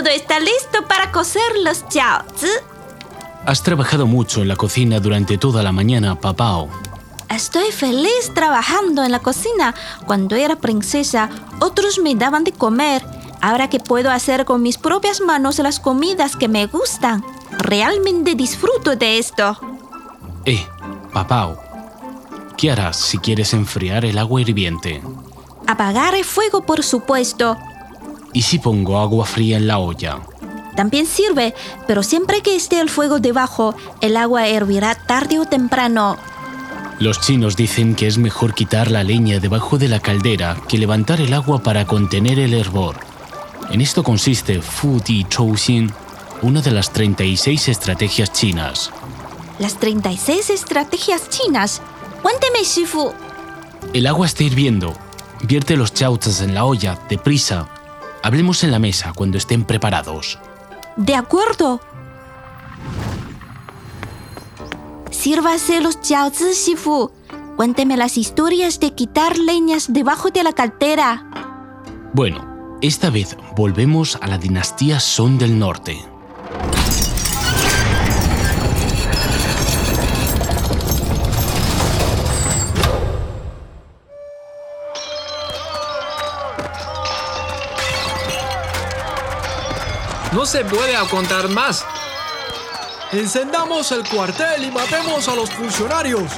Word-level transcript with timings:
Todo 0.00 0.12
está 0.12 0.40
listo 0.40 0.88
para 0.88 1.12
cocer 1.12 1.42
los 1.62 1.84
jiaozi. 1.90 2.46
Has 3.44 3.62
trabajado 3.62 4.06
mucho 4.06 4.40
en 4.40 4.48
la 4.48 4.56
cocina 4.56 4.98
durante 4.98 5.36
toda 5.36 5.62
la 5.62 5.72
mañana, 5.72 6.18
papao. 6.18 6.70
Estoy 7.28 7.70
feliz 7.70 8.32
trabajando 8.32 9.04
en 9.04 9.12
la 9.12 9.18
cocina. 9.18 9.74
Cuando 10.06 10.36
era 10.36 10.56
princesa, 10.56 11.28
otros 11.60 11.98
me 11.98 12.14
daban 12.14 12.44
de 12.44 12.52
comer. 12.52 13.04
Ahora 13.42 13.68
que 13.68 13.78
puedo 13.78 14.10
hacer 14.10 14.46
con 14.46 14.62
mis 14.62 14.78
propias 14.78 15.20
manos 15.20 15.58
las 15.58 15.78
comidas 15.78 16.34
que 16.34 16.48
me 16.48 16.64
gustan, 16.64 17.22
realmente 17.58 18.34
disfruto 18.34 18.96
de 18.96 19.18
esto. 19.18 19.60
Eh, 20.46 20.66
papao. 21.12 21.60
¿Qué 22.56 22.70
harás 22.70 22.96
si 22.96 23.18
quieres 23.18 23.52
enfriar 23.52 24.06
el 24.06 24.16
agua 24.16 24.40
hirviente? 24.40 25.02
Apagar 25.66 26.14
el 26.14 26.24
fuego, 26.24 26.62
por 26.62 26.82
supuesto. 26.82 27.58
¿Y 28.32 28.42
si 28.42 28.58
pongo 28.58 28.98
agua 28.98 29.26
fría 29.26 29.56
en 29.56 29.66
la 29.66 29.78
olla? 29.78 30.20
También 30.76 31.06
sirve, 31.06 31.54
pero 31.86 32.02
siempre 32.02 32.42
que 32.42 32.56
esté 32.56 32.80
el 32.80 32.88
fuego 32.88 33.18
debajo, 33.18 33.74
el 34.00 34.16
agua 34.16 34.46
hervirá 34.46 34.94
tarde 34.94 35.38
o 35.38 35.44
temprano. 35.44 36.16
Los 36.98 37.20
chinos 37.20 37.56
dicen 37.56 37.94
que 37.94 38.06
es 38.06 38.18
mejor 38.18 38.54
quitar 38.54 38.90
la 38.90 39.02
leña 39.02 39.40
debajo 39.40 39.78
de 39.78 39.88
la 39.88 40.00
caldera 40.00 40.56
que 40.68 40.78
levantar 40.78 41.20
el 41.20 41.32
agua 41.32 41.62
para 41.62 41.86
contener 41.86 42.38
el 42.38 42.54
hervor. 42.54 42.96
En 43.70 43.80
esto 43.80 44.02
consiste 44.02 44.60
Fu 44.60 45.00
Di 45.00 45.24
Chou 45.24 45.56
Xin, 45.56 45.92
una 46.42 46.60
de 46.60 46.70
las 46.70 46.92
36 46.92 47.68
estrategias 47.68 48.32
chinas. 48.32 48.90
Las 49.58 49.78
36 49.78 50.50
estrategias 50.50 51.28
chinas. 51.30 51.80
Cuénteme, 52.22 52.64
Shifu. 52.64 53.12
El 53.92 54.06
agua 54.06 54.26
está 54.26 54.44
hirviendo. 54.44 54.94
Vierte 55.42 55.76
los 55.76 55.94
chauchas 55.94 56.42
en 56.42 56.54
la 56.54 56.64
olla, 56.64 56.98
deprisa. 57.08 57.68
Hablemos 58.22 58.64
en 58.64 58.70
la 58.70 58.78
mesa 58.78 59.12
cuando 59.14 59.38
estén 59.38 59.64
preparados. 59.64 60.38
De 60.96 61.14
acuerdo. 61.14 61.80
Sírvase 65.10 65.80
los 65.80 65.98
jiaozi, 66.02 66.52
Shifu. 66.52 67.10
Cuénteme 67.56 67.96
las 67.96 68.16
historias 68.16 68.80
de 68.80 68.94
quitar 68.94 69.38
leñas 69.38 69.92
debajo 69.92 70.30
de 70.30 70.42
la 70.42 70.52
caldera. 70.52 71.26
Bueno, 72.12 72.78
esta 72.80 73.10
vez 73.10 73.36
volvemos 73.56 74.16
a 74.20 74.26
la 74.26 74.38
dinastía 74.38 74.98
Son 74.98 75.38
del 75.38 75.58
Norte. 75.58 76.09
No 90.40 90.46
se 90.46 90.64
puede 90.64 90.96
contar 91.10 91.50
más. 91.50 91.84
Encendamos 93.12 93.92
el 93.92 94.08
cuartel 94.08 94.64
y 94.64 94.70
matemos 94.70 95.28
a 95.28 95.34
los 95.34 95.50
funcionarios. 95.50 96.32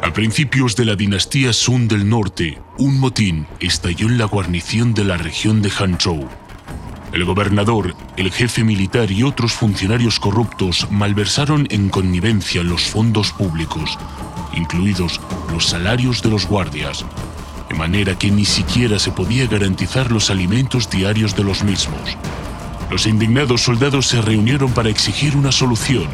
A 0.00 0.10
principios 0.14 0.74
de 0.74 0.86
la 0.86 0.96
dinastía 0.96 1.52
Sun 1.52 1.88
del 1.88 2.08
Norte, 2.08 2.58
un 2.78 2.98
motín 2.98 3.46
estalló 3.60 4.06
en 4.06 4.16
la 4.16 4.24
guarnición 4.24 4.94
de 4.94 5.04
la 5.04 5.18
región 5.18 5.60
de 5.60 5.70
Hanzhou. 5.78 6.26
El 7.12 7.26
gobernador, 7.26 7.94
el 8.16 8.32
jefe 8.32 8.64
militar 8.64 9.10
y 9.10 9.24
otros 9.24 9.52
funcionarios 9.52 10.18
corruptos 10.18 10.86
malversaron 10.90 11.66
en 11.68 11.90
connivencia 11.90 12.62
los 12.62 12.80
fondos 12.80 13.30
públicos, 13.32 13.98
incluidos 14.54 15.20
los 15.52 15.68
salarios 15.68 16.22
de 16.22 16.30
los 16.30 16.46
guardias, 16.46 17.04
manera 17.82 18.16
que 18.16 18.30
ni 18.30 18.44
siquiera 18.44 18.96
se 19.00 19.10
podía 19.10 19.48
garantizar 19.48 20.12
los 20.12 20.30
alimentos 20.30 20.88
diarios 20.88 21.34
de 21.34 21.42
los 21.42 21.64
mismos. 21.64 22.16
Los 22.88 23.06
indignados 23.06 23.62
soldados 23.62 24.06
se 24.06 24.22
reunieron 24.22 24.70
para 24.70 24.88
exigir 24.88 25.36
una 25.36 25.50
solución. 25.50 26.06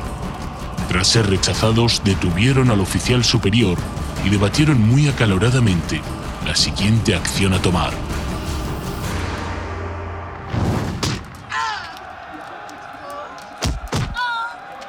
Tras 0.89 1.09
ser 1.09 1.29
rechazados, 1.29 2.01
detuvieron 2.03 2.71
al 2.71 2.81
oficial 2.81 3.23
superior 3.23 3.77
y 4.25 4.31
debatieron 4.31 4.81
muy 4.81 5.09
acaloradamente 5.09 6.01
la 6.47 6.57
siguiente 6.57 7.15
acción 7.15 7.53
a 7.53 7.61
tomar. 7.61 7.93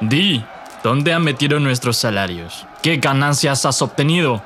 Di, 0.00 0.42
¿dónde 0.82 1.12
han 1.12 1.24
metido 1.24 1.60
nuestros 1.60 1.98
salarios? 1.98 2.66
¿Qué 2.82 2.96
ganancias 2.96 3.66
has 3.66 3.82
obtenido? 3.82 4.42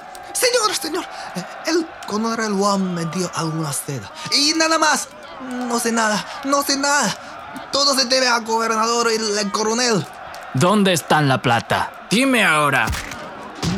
Eh, 2.14 2.46
el 2.46 2.52
Wang 2.52 2.94
me 2.94 3.04
dio 3.06 3.30
alguna 3.34 3.72
seda. 3.72 4.10
Y 4.32 4.52
nada 4.54 4.78
más. 4.78 5.08
No 5.50 5.78
sé 5.80 5.90
nada, 5.90 6.24
no 6.44 6.62
sé 6.62 6.76
nada. 6.76 7.68
Todo 7.72 7.94
se 7.94 8.04
debe 8.04 8.28
al 8.28 8.44
gobernador 8.44 9.10
y 9.10 9.16
el 9.16 9.50
coronel. 9.50 10.06
¿Dónde 10.54 10.92
está 10.92 11.20
la 11.20 11.42
plata? 11.42 12.06
Dime 12.10 12.44
ahora. 12.44 12.86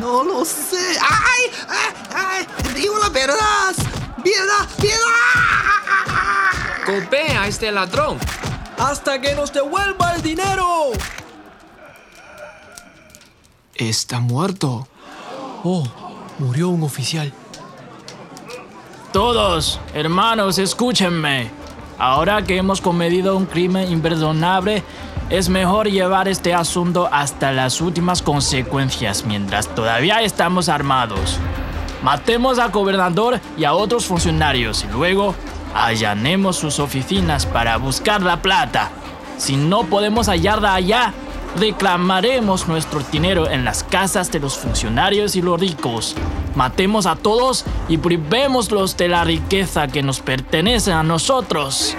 No 0.00 0.22
lo 0.22 0.44
sé. 0.44 0.98
¡Ay! 1.00 1.50
¡Ay! 1.68 1.94
¡Ay! 2.14 2.46
¡Digo 2.74 2.98
la 2.98 3.08
verdad! 3.08 3.74
¡Piedad! 4.22 4.68
¡Piedad! 4.78 5.00
Golpea 6.86 7.42
a 7.42 7.46
este 7.48 7.72
ladrón. 7.72 8.18
¡Hasta 8.78 9.20
que 9.20 9.34
nos 9.34 9.52
devuelva 9.52 10.14
el 10.14 10.22
dinero! 10.22 10.90
Está 13.74 14.20
muerto. 14.20 14.86
Oh, 15.64 15.86
murió 16.38 16.68
un 16.68 16.82
oficial. 16.82 17.32
Todos, 19.16 19.80
hermanos, 19.94 20.58
escúchenme. 20.58 21.50
Ahora 21.98 22.42
que 22.42 22.58
hemos 22.58 22.82
cometido 22.82 23.34
un 23.34 23.46
crimen 23.46 23.90
imperdonable, 23.90 24.82
es 25.30 25.48
mejor 25.48 25.88
llevar 25.88 26.28
este 26.28 26.52
asunto 26.52 27.08
hasta 27.10 27.50
las 27.50 27.80
últimas 27.80 28.20
consecuencias 28.20 29.24
mientras 29.24 29.74
todavía 29.74 30.20
estamos 30.20 30.68
armados. 30.68 31.38
Matemos 32.02 32.58
al 32.58 32.70
gobernador 32.70 33.40
y 33.56 33.64
a 33.64 33.72
otros 33.72 34.04
funcionarios 34.04 34.84
y 34.84 34.92
luego 34.92 35.34
allanemos 35.74 36.56
sus 36.56 36.78
oficinas 36.78 37.46
para 37.46 37.78
buscar 37.78 38.20
la 38.20 38.42
plata. 38.42 38.90
Si 39.38 39.56
no 39.56 39.84
podemos 39.84 40.28
hallarla 40.28 40.74
allá, 40.74 41.14
reclamaremos 41.56 42.68
nuestro 42.68 43.00
dinero 43.10 43.48
en 43.48 43.64
las 43.64 43.82
casas 43.84 44.30
de 44.30 44.40
los 44.40 44.56
funcionarios 44.56 45.36
y 45.36 45.42
los 45.42 45.58
ricos. 45.58 46.14
Matemos 46.54 47.06
a 47.06 47.16
todos 47.16 47.64
y 47.88 47.98
privémoslos 47.98 48.96
de 48.96 49.08
la 49.08 49.24
riqueza 49.24 49.88
que 49.88 50.02
nos 50.02 50.20
pertenece 50.20 50.92
a 50.92 51.02
nosotros. 51.02 51.96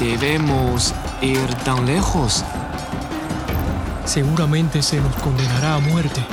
Debemos 0.00 0.94
ir 1.20 1.54
tan 1.64 1.84
lejos. 1.86 2.44
Seguramente 4.04 4.82
se 4.82 5.00
nos 5.00 5.14
condenará 5.16 5.74
a 5.74 5.78
muerte. 5.80 6.24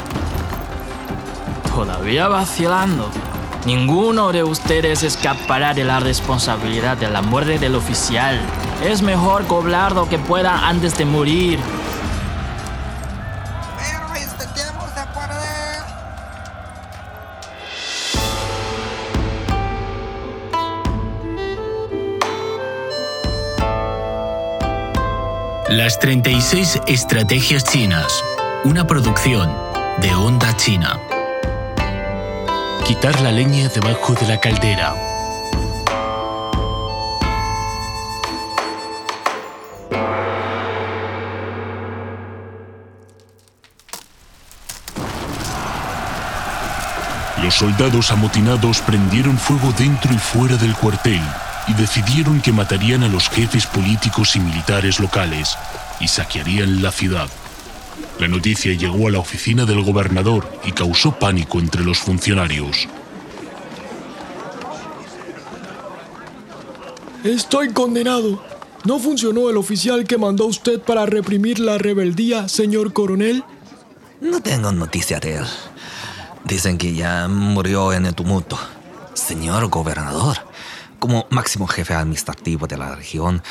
Todavía 1.74 2.28
vacilando. 2.28 3.10
Ninguno 3.66 4.32
de 4.32 4.44
ustedes 4.44 5.02
escapará 5.02 5.74
de 5.74 5.84
la 5.84 6.00
responsabilidad 6.00 6.98
de 6.98 7.10
la 7.10 7.24
muerte 7.24 7.58
del 7.58 7.74
oficial. 7.74 8.40
Es 8.84 9.02
mejor 9.02 9.48
cobrar 9.48 9.94
lo 9.94 10.08
que 10.08 10.20
pueda 10.20 10.68
antes 10.68 10.96
de 11.00 11.06
morir. 11.06 11.60
Las 25.70 25.98
36 26.00 26.82
estrategias 26.86 27.64
chinas. 27.64 28.24
Una 28.64 28.86
producción 28.86 29.52
de 30.02 30.14
Onda 30.14 30.56
China. 30.56 31.05
Quitar 32.86 33.20
la 33.22 33.32
leña 33.32 33.68
debajo 33.70 34.14
de 34.14 34.28
la 34.28 34.40
caldera. 34.40 34.94
Los 47.42 47.56
soldados 47.56 48.12
amotinados 48.12 48.82
prendieron 48.82 49.36
fuego 49.40 49.74
dentro 49.76 50.14
y 50.14 50.18
fuera 50.20 50.56
del 50.56 50.76
cuartel 50.76 51.22
y 51.68 51.74
decidieron 51.74 52.40
que 52.40 52.52
matarían 52.52 53.02
a 53.02 53.08
los 53.08 53.30
jefes 53.30 53.66
políticos 53.66 54.36
y 54.36 54.40
militares 54.40 55.00
locales 55.00 55.58
y 56.00 56.08
saquearían 56.08 56.84
la 56.84 56.92
ciudad. 56.92 57.30
La 58.20 58.28
noticia 58.28 58.74
llegó 58.74 59.08
a 59.08 59.12
la 59.12 59.20
oficina 59.20 59.66
del 59.66 59.84
gobernador 59.84 60.48
y 60.64 60.72
causó 60.72 61.18
pánico 61.20 61.60
entre 61.60 61.84
los 61.84 62.00
funcionarios. 62.00 62.88
Estoy 67.24 67.74
condenado. 67.74 68.42
¿No 68.86 69.00
funcionó 69.00 69.50
el 69.50 69.58
oficial 69.58 70.06
que 70.06 70.18
mandó 70.18 70.46
usted 70.46 70.80
para 70.80 71.08
reprimir 71.08 71.60
la 71.60 71.80
rebeldía, 71.80 72.48
señor 72.48 72.94
coronel? 72.94 73.44
No 74.22 74.42
tengo 74.42 74.72
noticia 74.72 75.20
de 75.20 75.38
él. 75.38 75.46
Dicen 76.44 76.78
que 76.78 76.94
ya 76.94 77.28
murió 77.28 77.92
en 77.94 78.06
el 78.06 78.14
tumulto. 78.14 78.60
Señor 79.16 79.68
gobernador, 79.70 80.38
como 81.00 81.26
máximo 81.32 81.66
jefe 81.68 81.96
administrativo 81.96 82.68
de 82.68 82.78
la 82.78 82.96
región, 82.96 83.42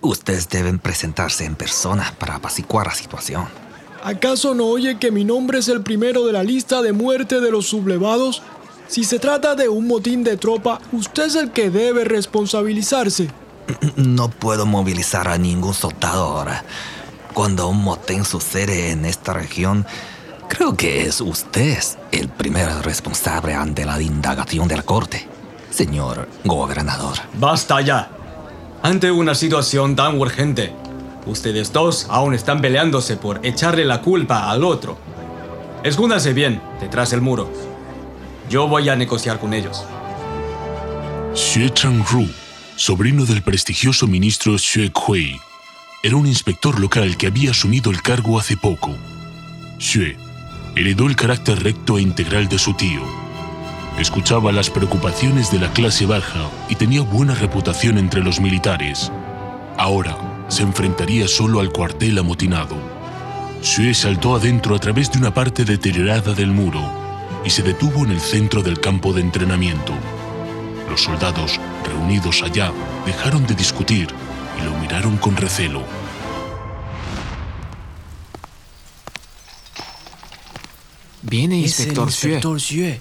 ustedes 0.00 0.48
deben 0.48 0.80
presentarse 0.80 1.44
en 1.44 1.54
persona 1.54 2.12
para 2.18 2.34
apaciguar 2.34 2.88
la 2.88 2.94
situación. 2.94 3.46
¿Acaso 4.02 4.54
no 4.54 4.66
oye 4.66 4.98
que 4.98 5.10
mi 5.10 5.24
nombre 5.24 5.58
es 5.58 5.68
el 5.68 5.82
primero 5.82 6.24
de 6.26 6.32
la 6.32 6.42
lista 6.42 6.80
de 6.80 6.92
muerte 6.92 7.40
de 7.40 7.50
los 7.50 7.66
sublevados? 7.66 8.42
Si 8.88 9.04
se 9.04 9.18
trata 9.18 9.54
de 9.54 9.68
un 9.68 9.86
motín 9.86 10.24
de 10.24 10.36
tropa, 10.36 10.80
usted 10.92 11.24
es 11.24 11.34
el 11.34 11.50
que 11.50 11.70
debe 11.70 12.04
responsabilizarse. 12.04 13.28
No 13.96 14.30
puedo 14.30 14.66
movilizar 14.66 15.28
a 15.28 15.38
ningún 15.38 15.74
soldado 15.74 16.24
ahora. 16.24 16.64
Cuando 17.34 17.68
un 17.68 17.82
motín 17.84 18.24
sucede 18.24 18.90
en 18.90 19.04
esta 19.04 19.32
región, 19.34 19.86
creo 20.48 20.76
que 20.76 21.02
es 21.02 21.20
usted 21.20 21.78
el 22.10 22.28
primer 22.28 22.68
responsable 22.82 23.54
ante 23.54 23.84
la 23.84 24.00
indagación 24.00 24.66
de 24.66 24.76
la 24.76 24.82
corte, 24.82 25.28
señor 25.70 26.26
gobernador. 26.44 27.16
Basta 27.34 27.80
ya. 27.82 28.10
Ante 28.82 29.12
una 29.12 29.34
situación 29.34 29.94
tan 29.94 30.18
urgente, 30.18 30.74
ustedes 31.26 31.72
dos 31.72 32.06
aún 32.08 32.34
están 32.34 32.60
peleándose 32.60 33.16
por 33.16 33.44
echarle 33.44 33.84
la 33.84 34.00
culpa 34.00 34.50
al 34.50 34.64
otro. 34.64 34.98
Escúndanse 35.82 36.32
bien 36.32 36.60
detrás 36.80 37.10
del 37.10 37.20
muro. 37.20 37.50
Yo 38.48 38.68
voy 38.68 38.88
a 38.88 38.96
negociar 38.96 39.38
con 39.38 39.54
ellos. 39.54 39.84
Xue 41.34 41.70
Chang-ru, 41.72 42.28
sobrino 42.76 43.24
del 43.24 43.42
prestigioso 43.42 44.06
ministro 44.06 44.58
Xue 44.58 44.90
Kuei, 44.90 45.40
era 46.02 46.16
un 46.16 46.26
inspector 46.26 46.80
local 46.80 47.16
que 47.16 47.28
había 47.28 47.50
asumido 47.50 47.90
el 47.90 48.02
cargo 48.02 48.38
hace 48.38 48.56
poco. 48.56 48.96
Xue 49.78 50.16
heredó 50.74 51.06
el 51.06 51.16
carácter 51.16 51.62
recto 51.62 51.98
e 51.98 52.02
integral 52.02 52.48
de 52.48 52.58
su 52.58 52.74
tío. 52.74 53.02
Escuchaba 53.98 54.50
las 54.50 54.70
preocupaciones 54.70 55.50
de 55.52 55.58
la 55.58 55.72
clase 55.72 56.06
baja 56.06 56.48
y 56.68 56.74
tenía 56.74 57.02
buena 57.02 57.34
reputación 57.34 57.98
entre 57.98 58.22
los 58.22 58.40
militares. 58.40 59.12
Ahora 59.76 60.16
se 60.50 60.62
enfrentaría 60.62 61.28
solo 61.28 61.60
al 61.60 61.70
cuartel 61.70 62.18
amotinado. 62.18 62.76
Xue 63.62 63.94
saltó 63.94 64.34
adentro 64.34 64.74
a 64.74 64.78
través 64.78 65.10
de 65.12 65.18
una 65.18 65.32
parte 65.32 65.64
deteriorada 65.64 66.34
del 66.34 66.50
muro 66.50 66.82
y 67.44 67.50
se 67.50 67.62
detuvo 67.62 68.04
en 68.04 68.10
el 68.10 68.20
centro 68.20 68.62
del 68.62 68.80
campo 68.80 69.12
de 69.12 69.20
entrenamiento. 69.20 69.94
Los 70.90 71.02
soldados, 71.02 71.60
reunidos 71.84 72.42
allá, 72.42 72.72
dejaron 73.06 73.46
de 73.46 73.54
discutir 73.54 74.08
y 74.60 74.64
lo 74.64 74.76
miraron 74.78 75.16
con 75.18 75.36
recelo. 75.36 75.84
Viene 81.22 81.58
Inspector 81.58 82.10
Xue. 82.10 82.40
Xue. 82.40 83.00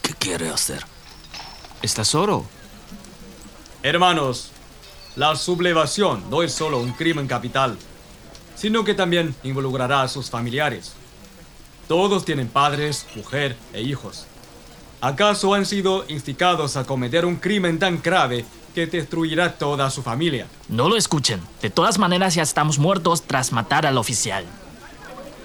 ¿Qué 0.00 0.14
quiere 0.14 0.48
hacer? 0.48 0.86
¿Está 1.82 2.02
solo? 2.02 2.46
Hermanos, 3.82 4.52
la 5.18 5.34
sublevación 5.34 6.22
no 6.30 6.44
es 6.44 6.52
solo 6.52 6.78
un 6.78 6.92
crimen 6.92 7.26
capital, 7.26 7.76
sino 8.54 8.84
que 8.84 8.94
también 8.94 9.34
involucrará 9.42 10.02
a 10.02 10.08
sus 10.08 10.30
familiares. 10.30 10.92
Todos 11.88 12.24
tienen 12.24 12.46
padres, 12.46 13.04
mujer 13.16 13.56
e 13.72 13.82
hijos. 13.82 14.26
¿Acaso 15.00 15.54
han 15.54 15.66
sido 15.66 16.04
instigados 16.06 16.76
a 16.76 16.84
cometer 16.84 17.26
un 17.26 17.34
crimen 17.34 17.80
tan 17.80 18.00
grave 18.00 18.44
que 18.76 18.86
destruirá 18.86 19.58
toda 19.58 19.90
su 19.90 20.02
familia? 20.04 20.46
No 20.68 20.88
lo 20.88 20.96
escuchen. 20.96 21.40
De 21.60 21.70
todas 21.70 21.98
maneras 21.98 22.36
ya 22.36 22.42
estamos 22.42 22.78
muertos 22.78 23.22
tras 23.22 23.50
matar 23.50 23.86
al 23.86 23.98
oficial. 23.98 24.44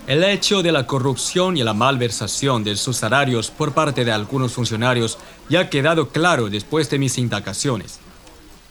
El 0.06 0.24
hecho 0.24 0.62
de 0.62 0.72
la 0.72 0.86
corrupción 0.86 1.58
y 1.58 1.64
la 1.64 1.74
malversación 1.74 2.64
de 2.64 2.76
sus 2.76 2.98
salarios 2.98 3.50
por 3.50 3.74
parte 3.74 4.06
de 4.06 4.12
algunos 4.12 4.54
funcionarios 4.54 5.18
ya 5.50 5.62
ha 5.62 5.70
quedado 5.72 6.10
claro 6.10 6.52
después 6.52 6.92
de 6.92 7.00
mis 7.00 7.18
indagaciones. 7.18 8.00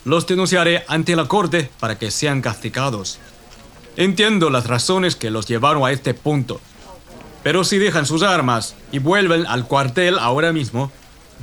Los 0.04 0.26
denunciaré 0.26 0.84
ante 0.88 1.16
la 1.16 1.26
corte 1.26 1.70
para 1.78 1.98
que 1.98 2.10
sean 2.10 2.40
castigados. 2.40 3.18
Entiendo 3.96 4.50
las 4.50 4.66
razones 4.66 5.16
que 5.16 5.30
los 5.30 5.46
llevaron 5.46 5.84
a 5.86 5.92
este 5.92 6.14
punto, 6.14 6.60
pero 7.42 7.64
si 7.64 7.78
dejan 7.78 8.06
sus 8.06 8.22
armas 8.22 8.74
y 8.90 8.98
vuelven 8.98 9.46
al 9.46 9.66
cuartel 9.66 10.18
ahora 10.18 10.52
mismo, 10.52 10.90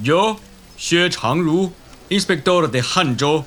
yo, 0.02 0.40
Xue 0.78 1.10
Changru, 1.10 1.72
inspector 2.10 2.72
de 2.72 2.84
Hanzhou, 2.84 3.46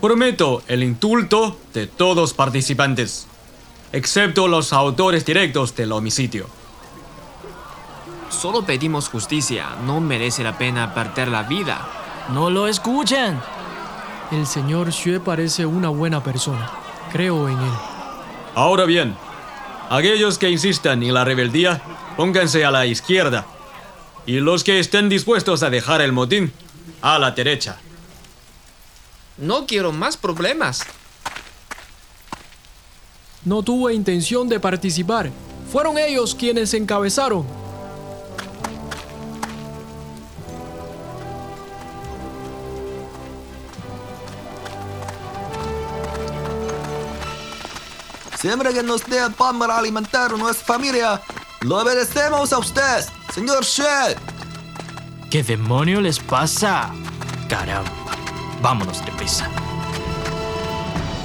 prometo 0.00 0.62
el 0.66 0.82
indulto 0.82 1.58
de 1.74 1.86
todos 1.86 2.34
participantes, 2.34 3.26
excepto 3.92 4.48
los 4.48 4.72
autores 4.72 5.24
directos 5.24 5.76
del 5.76 5.92
homicidio. 5.92 6.46
Solo 8.30 8.62
pedimos 8.64 9.08
justicia. 9.08 9.76
No 9.84 10.00
merece 10.00 10.42
la 10.42 10.56
pena 10.56 10.94
perder 10.94 11.28
la 11.28 11.42
vida. 11.42 11.86
No 12.32 12.48
lo 12.48 12.68
escuchen. 12.68 13.38
El 14.30 14.46
señor 14.46 14.92
Xue 14.92 15.18
parece 15.18 15.66
una 15.66 15.88
buena 15.88 16.22
persona. 16.22 16.70
Creo 17.12 17.48
en 17.48 17.58
él. 17.58 17.72
Ahora 18.54 18.84
bien, 18.84 19.16
aquellos 19.88 20.38
que 20.38 20.50
insistan 20.50 21.02
en 21.02 21.14
la 21.14 21.24
rebeldía, 21.24 21.82
pónganse 22.16 22.64
a 22.64 22.70
la 22.70 22.86
izquierda. 22.86 23.46
Y 24.26 24.38
los 24.38 24.62
que 24.62 24.78
estén 24.78 25.08
dispuestos 25.08 25.64
a 25.64 25.70
dejar 25.70 26.00
el 26.00 26.12
motín, 26.12 26.52
a 27.02 27.18
la 27.18 27.32
derecha. 27.32 27.78
No 29.36 29.66
quiero 29.66 29.90
más 29.90 30.16
problemas. 30.16 30.84
No 33.44 33.62
tuve 33.62 33.94
intención 33.94 34.48
de 34.48 34.60
participar. 34.60 35.30
Fueron 35.72 35.98
ellos 35.98 36.36
quienes 36.36 36.74
encabezaron. 36.74 37.59
Siempre 48.40 48.72
que 48.72 48.82
nos 48.82 49.04
dé 49.04 49.18
el 49.18 49.32
pan 49.32 49.58
para 49.58 49.76
alimentar 49.76 50.32
a 50.32 50.36
nuestra 50.38 50.64
familia, 50.64 51.20
lo 51.60 51.76
obedecemos 51.82 52.54
a 52.54 52.58
usted, 52.58 53.04
señor 53.34 53.66
Xue. 53.66 54.16
¿Qué 55.30 55.42
demonio 55.42 56.00
les 56.00 56.18
pasa? 56.18 56.90
Caramba. 57.48 57.90
Vámonos 58.62 59.04
deprisa. 59.04 59.46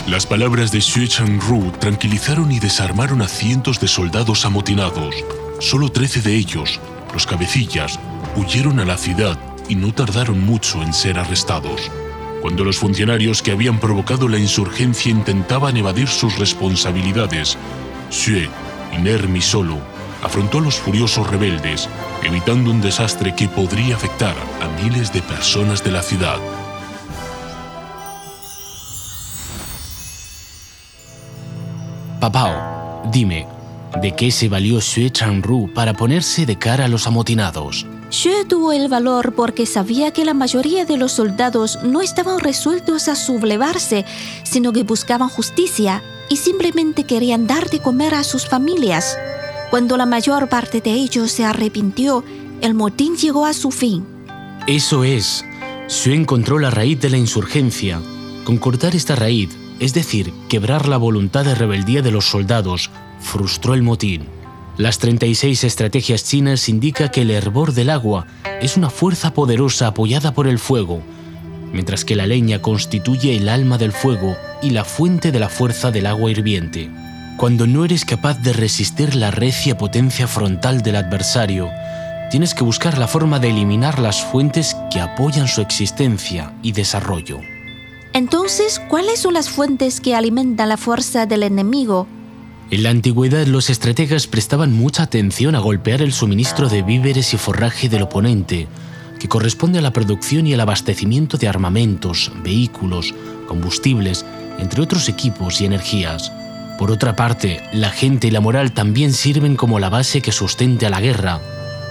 Las 0.07 0.27
palabras 0.27 0.73
de 0.73 0.81
Xue 0.81 1.07
Chang-ru 1.07 1.71
tranquilizaron 1.79 2.51
y 2.51 2.59
desarmaron 2.59 3.21
a 3.21 3.29
cientos 3.29 3.79
de 3.79 3.87
soldados 3.87 4.43
amotinados. 4.43 5.15
Solo 5.61 5.89
13 5.89 6.21
de 6.21 6.35
ellos, 6.35 6.81
los 7.13 7.25
cabecillas, 7.25 7.97
huyeron 8.35 8.81
a 8.81 8.85
la 8.85 8.97
ciudad 8.97 9.39
y 9.69 9.75
no 9.75 9.93
tardaron 9.93 10.45
mucho 10.45 10.83
en 10.83 10.93
ser 10.93 11.17
arrestados. 11.17 11.89
Cuando 12.45 12.63
los 12.63 12.77
funcionarios 12.77 13.41
que 13.41 13.49
habían 13.49 13.79
provocado 13.79 14.29
la 14.29 14.37
insurgencia 14.37 15.09
intentaban 15.09 15.75
evadir 15.77 16.07
sus 16.07 16.37
responsabilidades, 16.37 17.57
Xue, 18.11 18.47
inerme 18.95 19.39
y 19.39 19.41
solo, 19.41 19.79
afrontó 20.21 20.59
a 20.59 20.61
los 20.61 20.75
furiosos 20.75 21.27
rebeldes, 21.27 21.89
evitando 22.21 22.69
un 22.69 22.81
desastre 22.81 23.33
que 23.33 23.47
podría 23.47 23.95
afectar 23.95 24.35
a 24.61 24.83
miles 24.83 25.11
de 25.11 25.23
personas 25.23 25.83
de 25.83 25.89
la 25.89 26.03
ciudad. 26.03 26.37
Papao, 32.21 33.09
dime, 33.11 33.47
¿de 33.99 34.15
qué 34.15 34.29
se 34.29 34.49
valió 34.49 34.79
Xue 34.81 35.09
Changru 35.09 35.73
para 35.73 35.95
ponerse 35.95 36.45
de 36.45 36.59
cara 36.59 36.85
a 36.85 36.89
los 36.89 37.07
amotinados? 37.07 37.87
Xue 38.15 38.45
tuvo 38.45 38.71
el 38.71 38.87
valor 38.87 39.33
porque 39.35 39.65
sabía 39.65 40.11
que 40.11 40.23
la 40.23 40.33
mayoría 40.33 40.85
de 40.85 40.95
los 40.95 41.11
soldados 41.11 41.79
no 41.83 41.99
estaban 42.01 42.39
resueltos 42.39 43.09
a 43.09 43.15
sublevarse, 43.15 44.05
sino 44.43 44.71
que 44.71 44.83
buscaban 44.83 45.27
justicia 45.27 46.01
y 46.29 46.37
simplemente 46.37 47.03
querían 47.03 47.45
dar 47.45 47.69
de 47.69 47.81
comer 47.81 48.15
a 48.15 48.23
sus 48.23 48.47
familias. 48.47 49.17
Cuando 49.69 49.97
la 49.97 50.05
mayor 50.05 50.47
parte 50.47 50.79
de 50.79 50.91
ellos 50.91 51.29
se 51.29 51.43
arrepintió, 51.43 52.23
el 52.61 52.73
motín 52.73 53.17
llegó 53.17 53.45
a 53.45 53.51
su 53.51 53.69
fin. 53.69 54.05
Eso 54.65 55.03
es. 55.03 55.43
Xue 55.89 56.15
encontró 56.15 56.57
la 56.57 56.71
raíz 56.71 57.01
de 57.01 57.09
la 57.09 57.17
insurgencia. 57.17 57.99
Con 58.45 58.55
cortar 58.59 58.95
esta 58.95 59.17
raíz, 59.17 59.49
es 59.81 59.93
decir, 59.93 60.31
quebrar 60.47 60.87
la 60.87 60.95
voluntad 60.95 61.43
de 61.43 61.53
rebeldía 61.53 62.01
de 62.01 62.11
los 62.11 62.23
soldados, 62.23 62.91
frustró 63.19 63.73
el 63.73 63.83
motín. 63.83 64.23
Las 64.77 64.99
36 64.99 65.63
estrategias 65.63 66.25
chinas 66.25 66.67
indican 66.67 67.07
que 67.07 67.21
el 67.21 67.31
hervor 67.31 67.73
del 67.73 67.89
agua 67.89 68.27
es 68.59 68.75
una 68.75 68.89
fuerza 68.89 69.33
poderosa 69.33 69.87
apoyada 69.87 70.33
por 70.33 70.47
el 70.47 70.59
fuego, 70.59 71.01
mientras 71.71 72.03
que 72.03 72.17
la 72.17 72.27
leña 72.27 72.61
constituye 72.61 73.37
el 73.37 73.47
alma 73.47 73.77
del 73.77 73.93
fuego 73.93 74.35
y 74.61 74.71
la 74.71 74.83
fuente 74.83 75.31
de 75.31 75.39
la 75.39 75.47
fuerza 75.47 75.91
del 75.91 76.07
agua 76.07 76.29
hirviente. 76.29 76.91
Cuando 77.37 77.67
no 77.67 77.85
eres 77.85 78.03
capaz 78.03 78.41
de 78.41 78.51
resistir 78.51 79.15
la 79.15 79.31
recia 79.31 79.77
potencia 79.77 80.27
frontal 80.27 80.81
del 80.81 80.97
adversario, 80.97 81.69
tienes 82.29 82.53
que 82.53 82.65
buscar 82.65 82.97
la 82.97 83.07
forma 83.07 83.39
de 83.39 83.51
eliminar 83.51 83.99
las 83.99 84.25
fuentes 84.25 84.75
que 84.91 84.99
apoyan 84.99 85.47
su 85.47 85.61
existencia 85.61 86.53
y 86.61 86.73
desarrollo. 86.73 87.39
Entonces, 88.11 88.81
¿cuáles 88.89 89.19
son 89.19 89.35
las 89.35 89.49
fuentes 89.49 90.01
que 90.01 90.15
alimentan 90.15 90.67
la 90.67 90.77
fuerza 90.77 91.25
del 91.25 91.43
enemigo? 91.43 92.07
En 92.71 92.81
la 92.81 92.89
antigüedad 92.89 93.45
los 93.45 93.69
estrategas 93.69 94.25
prestaban 94.25 94.73
mucha 94.73 95.03
atención 95.03 95.53
a 95.53 95.59
golpear 95.59 96.01
el 96.01 96.11
suministro 96.11 96.67
de 96.67 96.81
víveres 96.81 97.33
y 97.33 97.37
forraje 97.37 97.89
del 97.89 98.01
oponente, 98.01 98.67
que 99.19 99.29
corresponde 99.29 99.79
a 99.79 99.81
la 99.83 99.93
producción 99.93 100.47
y 100.47 100.53
el 100.53 100.59
abastecimiento 100.59 101.37
de 101.37 101.47
armamentos, 101.47 102.31
vehículos, 102.43 103.13
combustibles, 103.47 104.25
entre 104.57 104.81
otros 104.81 105.07
equipos 105.09 105.61
y 105.61 105.65
energías. 105.65 106.31
Por 106.79 106.91
otra 106.91 107.15
parte, 107.15 107.61
la 107.71 107.91
gente 107.91 108.27
y 108.27 108.31
la 108.31 108.41
moral 108.41 108.73
también 108.73 109.13
sirven 109.13 109.55
como 109.55 109.79
la 109.79 109.89
base 109.89 110.21
que 110.21 110.31
sustente 110.31 110.87
a 110.87 110.89
la 110.89 111.01
guerra. 111.01 111.39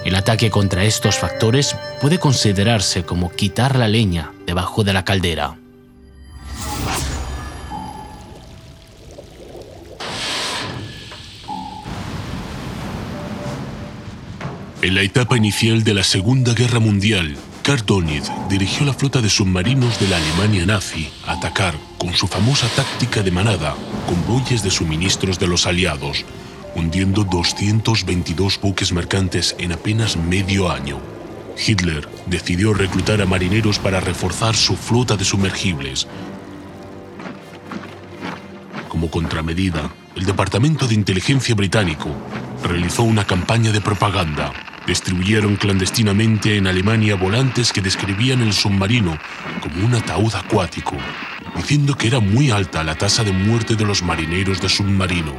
El 0.03 0.13
ataque 0.15 0.51
contra 0.51 0.83
estos 0.83 1.17
factores 1.17 1.75
puede 2.01 2.19
considerarse 2.19 3.03
como 3.03 3.31
quitar 3.31 3.77
la 3.77 3.87
leña 3.87 4.33
debajo 4.45 4.83
de 4.83 4.93
la 4.93 5.05
caldera. 5.05 5.57
En 14.85 14.93
la 14.93 15.01
etapa 15.01 15.35
inicial 15.35 15.83
de 15.83 15.95
la 15.95 16.03
Segunda 16.03 16.53
Guerra 16.53 16.77
Mundial, 16.77 17.35
Karl 17.63 17.83
dirigió 18.47 18.85
la 18.85 18.93
flota 18.93 19.19
de 19.19 19.31
submarinos 19.31 19.99
de 19.99 20.07
la 20.07 20.17
Alemania 20.17 20.63
nazi 20.67 21.09
a 21.25 21.31
atacar, 21.31 21.73
con 21.97 22.13
su 22.13 22.27
famosa 22.27 22.67
táctica 22.67 23.23
de 23.23 23.31
manada, 23.31 23.75
convoyes 24.05 24.61
de 24.61 24.69
suministros 24.69 25.39
de 25.39 25.47
los 25.47 25.65
aliados, 25.65 26.23
hundiendo 26.75 27.23
222 27.23 28.61
buques 28.61 28.93
mercantes 28.93 29.55
en 29.57 29.71
apenas 29.71 30.17
medio 30.17 30.69
año. 30.69 30.99
Hitler 31.57 32.07
decidió 32.27 32.75
reclutar 32.75 33.23
a 33.23 33.25
marineros 33.25 33.79
para 33.79 33.99
reforzar 34.01 34.55
su 34.55 34.75
flota 34.75 35.17
de 35.17 35.25
sumergibles. 35.25 36.05
Como 38.87 39.09
contramedida, 39.09 39.91
el 40.15 40.25
Departamento 40.25 40.87
de 40.87 40.93
Inteligencia 40.93 41.55
británico 41.55 42.09
realizó 42.63 43.01
una 43.01 43.25
campaña 43.25 43.71
de 43.71 43.81
propaganda 43.81 44.53
Distribuyeron 44.87 45.55
clandestinamente 45.55 46.57
en 46.57 46.67
Alemania 46.67 47.15
volantes 47.15 47.73
que 47.73 47.81
describían 47.81 48.41
el 48.41 48.53
submarino 48.53 49.17
como 49.61 49.85
un 49.85 49.95
ataúd 49.95 50.33
acuático, 50.35 50.95
diciendo 51.55 51.95
que 51.95 52.07
era 52.07 52.19
muy 52.19 52.51
alta 52.51 52.83
la 52.83 52.95
tasa 52.95 53.23
de 53.23 53.31
muerte 53.31 53.75
de 53.75 53.85
los 53.85 54.03
marineros 54.03 54.61
de 54.61 54.69
submarino. 54.69 55.33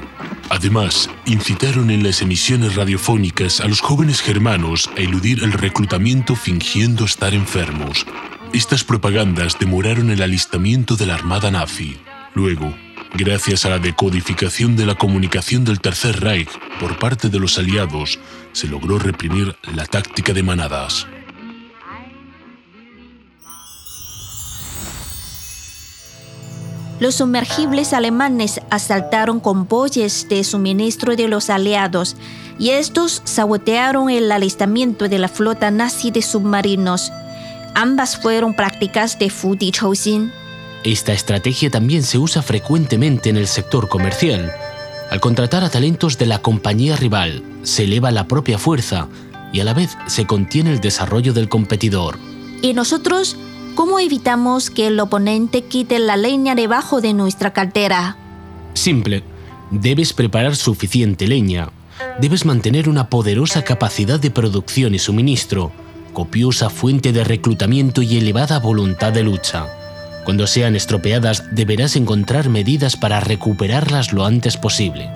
Además, 0.50 1.11
incitaron 1.26 1.91
en 1.91 2.03
las 2.03 2.23
emisiones 2.23 2.75
radiofónicas 2.75 3.61
a 3.61 3.69
los 3.69 3.81
jóvenes 3.81 4.21
germanos 4.21 4.91
a 4.97 5.00
eludir 5.00 5.45
el 5.45 5.53
reclutamiento 5.53 6.35
fingiendo 6.35 7.05
estar 7.05 7.35
enfermos. 7.35 8.07
Estas 8.53 8.85
propagandas 8.85 9.59
demoraron 9.59 10.11
el 10.11 10.23
alistamiento 10.23 10.97
de 10.97 11.07
la 11.07 11.15
Armada 11.15 11.50
nazi. 11.50 11.99
Luego, 12.35 12.75
Gracias 13.18 13.64
a 13.64 13.70
la 13.70 13.78
decodificación 13.78 14.76
de 14.76 14.85
la 14.85 14.94
comunicación 14.94 15.64
del 15.64 15.80
Tercer 15.80 16.20
Reich 16.20 16.50
por 16.78 16.99
parte 16.99 17.30
de 17.30 17.38
los 17.38 17.58
aliados, 17.58 18.18
se 18.52 18.68
logró 18.68 18.99
reprimir 18.99 19.56
la 19.75 19.87
táctica 19.87 20.35
de 20.35 20.42
manadas. 20.42 21.06
Los 27.00 27.14
sumergibles 27.14 27.94
alemanes 27.94 28.61
asaltaron 28.68 29.40
convoyes 29.40 30.28
de 30.28 30.44
suministro 30.44 31.16
de 31.16 31.28
los 31.28 31.49
aliados 31.49 32.16
y 32.58 32.70
estos 32.70 33.23
sabotearon 33.25 34.11
el 34.11 34.30
alistamiento 34.30 35.08
de 35.08 35.18
la 35.18 35.28
flota 35.28 35.70
nazi 35.70 36.11
de 36.11 36.20
submarinos. 36.20 37.11
Ambas 37.75 38.18
fueron 38.20 38.52
prácticas 38.52 39.18
de 39.18 39.30
Fu 39.30 39.56
Di 39.56 39.70
Chouxin. 39.70 40.30
Esta 40.87 41.12
estrategia 41.12 41.69
también 41.69 42.05
se 42.05 42.16
usa 42.16 42.43
frecuentemente 42.43 43.28
en 43.28 43.37
el 43.37 43.49
sector 43.49 43.88
comercial. 43.88 44.52
Al 45.11 45.19
contratar 45.19 45.64
a 45.64 45.69
talentos 45.69 46.16
de 46.16 46.26
la 46.26 46.43
compañía 46.43 46.95
rival, 46.95 47.43
se 47.64 47.83
eleva 47.83 48.12
la 48.12 48.28
propia 48.28 48.57
fuerza 48.57 49.09
y 49.52 49.59
a 49.59 49.64
la 49.64 49.75
vez 49.75 49.99
se 50.07 50.26
contiene 50.26 50.71
el 50.71 50.78
desarrollo 50.78 51.33
del 51.33 51.49
competidor. 51.49 52.21
¿Y 52.62 52.73
nosotros 52.73 53.37
cómo 53.75 53.99
evitamos 53.99 54.71
que 54.71 54.87
el 54.87 55.00
oponente 55.00 55.62
quite 55.62 55.99
la 55.99 56.16
leña 56.16 56.55
debajo 56.55 57.00
de 57.00 57.14
nuestra 57.14 57.52
cartera? 57.52 58.16
Simple. 58.75 59.25
Debes 59.73 60.12
preparar 60.12 60.55
suficiente 60.55 61.26
leña. 61.26 61.71
Debes 62.21 62.45
mantener 62.45 62.88
una 62.88 63.11
poderosa 63.11 63.64
capacidad 63.64 64.21
de 64.21 64.31
producción 64.31 64.95
y 64.95 65.00
suministro, 65.00 65.73
copiosa 66.12 66.71
fuente 66.71 67.12
de 67.12 67.25
reclutamiento 67.25 68.02
y 68.02 68.19
elevada 68.19 68.61
voluntad 68.61 69.12
de 69.12 69.25
lucha. 69.25 69.66
Cuando 70.26 70.49
sean 70.49 70.75
estropeadas, 70.75 71.45
deberás 71.52 71.95
encontrar 71.95 72.49
medidas 72.49 72.97
para 72.97 73.21
recuperarlas 73.21 74.12
lo 74.12 74.25
antes 74.25 74.56
posible. 74.56 75.09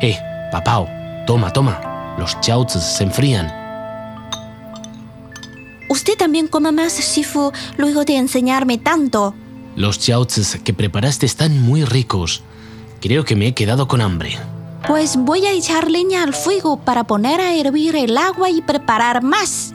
Eh, 0.00 0.18
papao, 0.50 0.88
toma, 1.26 1.52
toma. 1.52 2.16
Los 2.18 2.40
chaots 2.40 2.72
se 2.82 3.04
enfrían. 3.04 3.52
Usted 5.90 6.14
también 6.16 6.48
come 6.48 6.72
más, 6.72 6.98
Shifu, 7.00 7.52
luego 7.76 8.06
de 8.06 8.16
enseñarme 8.16 8.78
tanto. 8.78 9.34
Los 9.76 9.98
chaots 9.98 10.58
que 10.64 10.72
preparaste 10.72 11.26
están 11.26 11.60
muy 11.60 11.84
ricos. 11.84 12.42
Creo 13.02 13.26
que 13.26 13.36
me 13.36 13.48
he 13.48 13.52
quedado 13.52 13.88
con 13.88 14.00
hambre. 14.00 14.38
Pues 14.86 15.18
voy 15.18 15.44
a 15.44 15.52
echar 15.52 15.90
leña 15.90 16.22
al 16.22 16.32
fuego 16.32 16.78
para 16.78 17.04
poner 17.04 17.42
a 17.42 17.54
hervir 17.54 17.94
el 17.94 18.16
agua 18.16 18.48
y 18.48 18.62
preparar 18.62 19.22
más. 19.22 19.74